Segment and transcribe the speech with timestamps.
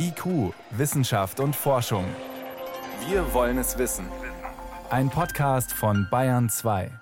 [0.00, 2.04] IQ, Wissenschaft und Forschung.
[3.08, 4.06] Wir wollen es wissen.
[4.90, 6.92] Ein Podcast von Bayern 2.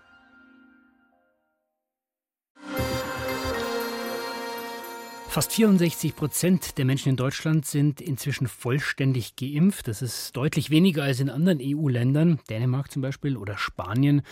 [5.28, 9.88] Fast 64 Prozent der Menschen in Deutschland sind inzwischen vollständig geimpft.
[9.88, 14.22] Das ist deutlich weniger als in anderen EU-Ländern, Dänemark zum Beispiel oder Spanien.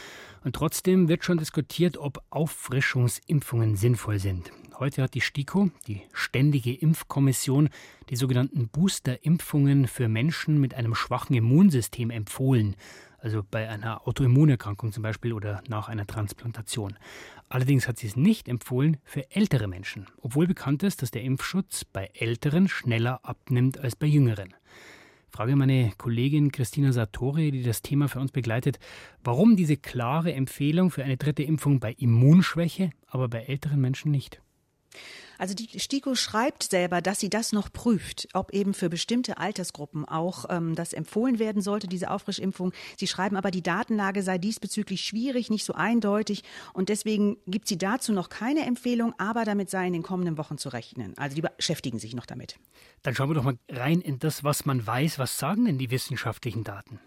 [0.43, 4.51] Und trotzdem wird schon diskutiert, ob Auffrischungsimpfungen sinnvoll sind.
[4.79, 7.69] Heute hat die STIKO, die Ständige Impfkommission,
[8.11, 12.77] die sogenannten Booster-Impfungen für Menschen mit einem schwachen Immunsystem empfohlen
[13.25, 16.99] also bei einer Autoimmunerkrankung zum Beispiel oder nach einer Transplantation.
[17.49, 21.87] Allerdings hat sie es nicht empfohlen für ältere Menschen, obwohl bekannt ist, dass der Impfschutz
[21.87, 24.55] bei Älteren schneller abnimmt als bei Jüngeren.
[25.31, 28.79] Frage meine Kollegin Christina Sartori, die das Thema für uns begleitet,
[29.25, 34.44] warum diese klare Empfehlung für eine dritte Impfung bei Immunschwäche, aber bei älteren Menschen nicht.
[35.39, 40.05] Also die STIKO schreibt selber, dass sie das noch prüft, ob eben für bestimmte Altersgruppen
[40.05, 42.73] auch ähm, das empfohlen werden sollte, diese Auffrischimpfung.
[42.99, 47.79] Sie schreiben aber, die Datenlage sei diesbezüglich schwierig, nicht so eindeutig und deswegen gibt sie
[47.79, 51.15] dazu noch keine Empfehlung, aber damit sei in den kommenden Wochen zu rechnen.
[51.17, 52.59] Also die beschäftigen sich noch damit.
[53.03, 55.19] Dann schauen wir doch mal rein in das, was man weiß.
[55.19, 57.01] Was sagen denn die wissenschaftlichen Daten?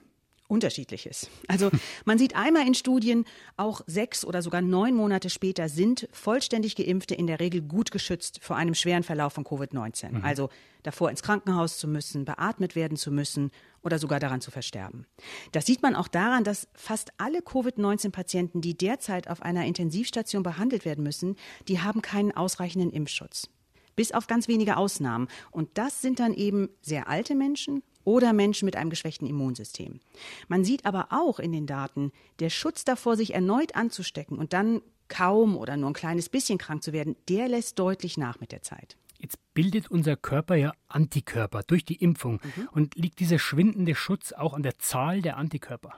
[0.47, 1.29] Unterschiedliches.
[1.47, 1.69] Also
[2.05, 3.25] man sieht einmal in Studien,
[3.57, 8.39] auch sechs oder sogar neun Monate später sind vollständig Geimpfte in der Regel gut geschützt
[8.41, 10.11] vor einem schweren Verlauf von Covid-19.
[10.11, 10.23] Mhm.
[10.23, 10.49] Also
[10.83, 13.51] davor ins Krankenhaus zu müssen, beatmet werden zu müssen
[13.83, 15.05] oder sogar daran zu versterben.
[15.51, 20.85] Das sieht man auch daran, dass fast alle Covid-19-Patienten, die derzeit auf einer Intensivstation behandelt
[20.85, 21.35] werden müssen,
[21.67, 23.49] die haben keinen ausreichenden Impfschutz
[23.97, 25.27] bis auf ganz wenige Ausnahmen.
[25.51, 29.99] Und das sind dann eben sehr alte Menschen oder Menschen mit einem geschwächten Immunsystem.
[30.47, 34.81] Man sieht aber auch in den Daten, der Schutz davor, sich erneut anzustecken und dann
[35.09, 38.61] kaum oder nur ein kleines bisschen krank zu werden, der lässt deutlich nach mit der
[38.61, 38.95] Zeit.
[39.19, 42.39] Jetzt bildet unser Körper ja Antikörper durch die Impfung.
[42.55, 42.69] Mhm.
[42.71, 45.95] Und liegt dieser schwindende Schutz auch an der Zahl der Antikörper?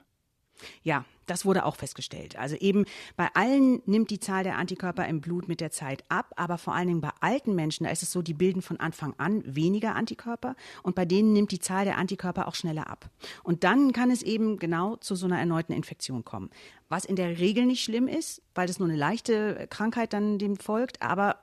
[0.84, 2.38] Ja, das wurde auch festgestellt.
[2.38, 6.34] Also eben bei allen nimmt die Zahl der Antikörper im Blut mit der Zeit ab,
[6.36, 9.14] aber vor allen Dingen bei alten Menschen, da ist es so, die bilden von Anfang
[9.18, 13.09] an weniger Antikörper und bei denen nimmt die Zahl der Antikörper auch schneller ab.
[13.44, 16.50] Und dann kann es eben genau zu so einer erneuten Infektion kommen.
[16.88, 20.58] Was in der Regel nicht schlimm ist, weil das nur eine leichte Krankheit dann dem
[20.58, 21.38] folgt, aber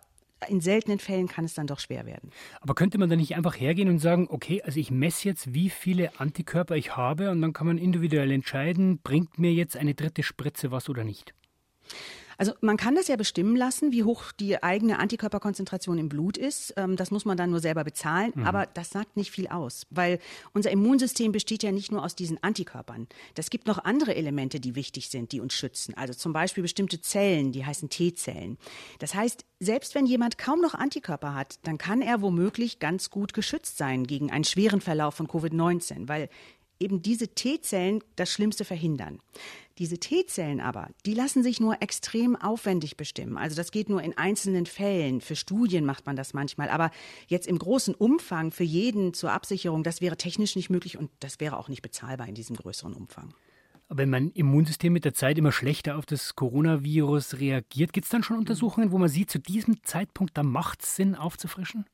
[0.48, 2.30] in seltenen Fällen kann es dann doch schwer werden.
[2.60, 5.70] Aber könnte man da nicht einfach hergehen und sagen, okay, also ich messe jetzt, wie
[5.70, 10.22] viele Antikörper ich habe und dann kann man individuell entscheiden, bringt mir jetzt eine dritte
[10.22, 11.34] Spritze was oder nicht?
[12.38, 16.74] Also man kann das ja bestimmen lassen, wie hoch die eigene Antikörperkonzentration im Blut ist.
[16.76, 18.32] Ähm, das muss man dann nur selber bezahlen.
[18.34, 18.44] Mhm.
[18.44, 20.18] Aber das sagt nicht viel aus, weil
[20.52, 23.06] unser Immunsystem besteht ja nicht nur aus diesen Antikörpern.
[23.34, 25.94] Das gibt noch andere Elemente, die wichtig sind, die uns schützen.
[25.94, 28.58] Also zum Beispiel bestimmte Zellen, die heißen T-Zellen.
[28.98, 33.32] Das heißt, selbst wenn jemand kaum noch Antikörper hat, dann kann er womöglich ganz gut
[33.32, 36.28] geschützt sein gegen einen schweren Verlauf von Covid-19, weil
[36.80, 39.20] eben diese T-Zellen das Schlimmste verhindern.
[39.78, 43.36] Diese T-Zellen aber, die lassen sich nur extrem aufwendig bestimmen.
[43.36, 45.20] Also das geht nur in einzelnen Fällen.
[45.20, 46.70] Für Studien macht man das manchmal.
[46.70, 46.90] Aber
[47.26, 51.40] jetzt im großen Umfang für jeden zur Absicherung, das wäre technisch nicht möglich und das
[51.40, 53.34] wäre auch nicht bezahlbar in diesem größeren Umfang.
[53.88, 58.10] Aber wenn mein Immunsystem mit der Zeit immer schlechter auf das Coronavirus reagiert, gibt es
[58.10, 61.84] dann schon Untersuchungen, wo man sieht, zu diesem Zeitpunkt, da macht es Sinn, aufzufrischen?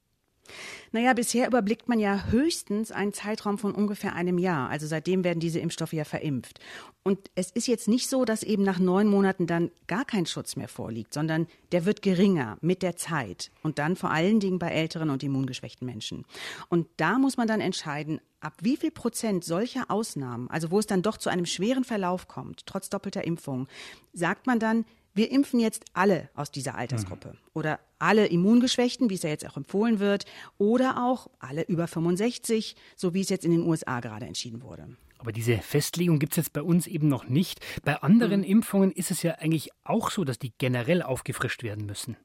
[0.93, 4.69] Naja, bisher überblickt man ja höchstens einen Zeitraum von ungefähr einem Jahr.
[4.69, 6.61] Also seitdem werden diese Impfstoffe ja verimpft.
[7.03, 10.55] Und es ist jetzt nicht so, dass eben nach neun Monaten dann gar kein Schutz
[10.55, 13.51] mehr vorliegt, sondern der wird geringer mit der Zeit.
[13.63, 16.25] Und dann vor allen Dingen bei älteren und immungeschwächten Menschen.
[16.69, 20.87] Und da muss man dann entscheiden, ab wie viel Prozent solcher Ausnahmen, also wo es
[20.87, 23.69] dann doch zu einem schweren Verlauf kommt, trotz doppelter Impfung,
[24.13, 24.85] sagt man dann,
[25.15, 27.39] wir impfen jetzt alle aus dieser Altersgruppe mhm.
[27.55, 30.25] oder alle Immungeschwächten, wie es ja jetzt auch empfohlen wird,
[30.59, 34.97] oder auch alle über 65, so wie es jetzt in den USA gerade entschieden wurde.
[35.19, 37.61] Aber diese Festlegung gibt es jetzt bei uns eben noch nicht.
[37.85, 38.47] Bei anderen mhm.
[38.47, 42.17] Impfungen ist es ja eigentlich auch so, dass die generell aufgefrischt werden müssen.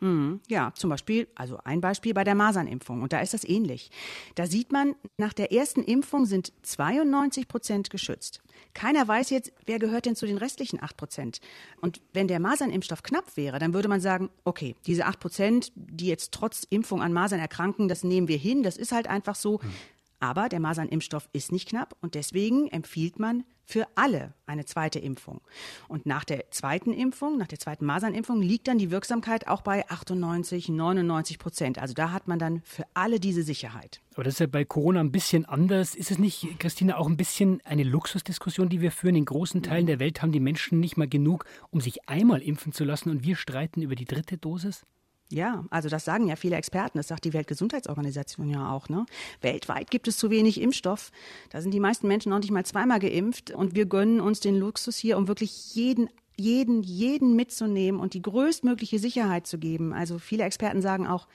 [0.00, 0.40] Mhm.
[0.48, 3.02] Ja, zum Beispiel, also ein Beispiel bei der Masernimpfung.
[3.02, 3.90] Und da ist das ähnlich.
[4.34, 8.42] Da sieht man, nach der ersten Impfung sind 92 Prozent geschützt.
[8.74, 11.40] Keiner weiß jetzt, wer gehört denn zu den restlichen 8 Prozent.
[11.80, 16.06] Und wenn der Masernimpfstoff knapp wäre, dann würde man sagen, okay, diese 8 Prozent, die
[16.06, 19.58] jetzt trotz Impfung an Masern erkranken, das nehmen wir hin, das ist halt einfach so.
[19.62, 19.72] Mhm.
[20.20, 25.42] Aber der Masernimpfstoff ist nicht knapp und deswegen empfiehlt man für alle eine zweite Impfung.
[25.88, 29.86] Und nach der zweiten Impfung, nach der zweiten Masernimpfung, liegt dann die Wirksamkeit auch bei
[29.90, 31.78] 98, 99 Prozent.
[31.78, 34.00] Also da hat man dann für alle diese Sicherheit.
[34.14, 35.94] Aber das ist ja bei Corona ein bisschen anders.
[35.94, 39.16] Ist es nicht, Christine, auch ein bisschen eine Luxusdiskussion, die wir führen?
[39.16, 42.72] In großen Teilen der Welt haben die Menschen nicht mal genug, um sich einmal impfen
[42.72, 44.86] zu lassen und wir streiten über die dritte Dosis?
[45.30, 48.88] Ja, also das sagen ja viele Experten, das sagt die Weltgesundheitsorganisation ja auch.
[48.88, 49.04] Ne?
[49.42, 51.10] Weltweit gibt es zu wenig Impfstoff.
[51.50, 54.56] Da sind die meisten Menschen noch nicht mal zweimal geimpft und wir gönnen uns den
[54.56, 56.08] Luxus hier, um wirklich jeden
[56.40, 59.92] jeden, jeden mitzunehmen und die größtmögliche Sicherheit zu geben.
[59.92, 61.26] Also viele Experten sagen auch,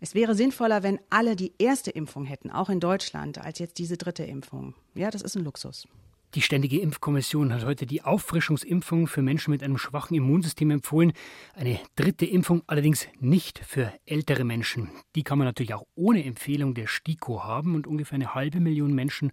[0.00, 3.96] es wäre sinnvoller, wenn alle die erste Impfung hätten, auch in Deutschland, als jetzt diese
[3.96, 4.74] dritte Impfung.
[4.94, 5.86] Ja, das ist ein Luxus.
[6.34, 11.14] Die Ständige Impfkommission hat heute die Auffrischungsimpfung für Menschen mit einem schwachen Immunsystem empfohlen.
[11.54, 14.90] Eine dritte Impfung allerdings nicht für ältere Menschen.
[15.14, 18.94] Die kann man natürlich auch ohne Empfehlung der STIKO haben und ungefähr eine halbe Million
[18.94, 19.32] Menschen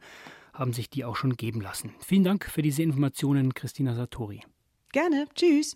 [0.54, 1.92] haben sich die auch schon geben lassen.
[2.00, 4.42] Vielen Dank für diese Informationen, Christina Satori.
[4.94, 5.28] Gerne.
[5.36, 5.76] Tschüss.